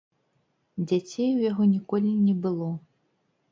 [0.87, 2.73] Дзяцей у яго ніколі не было.